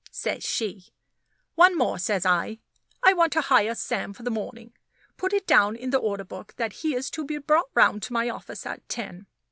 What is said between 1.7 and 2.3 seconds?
more," says